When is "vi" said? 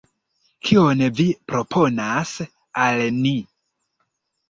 1.19-1.27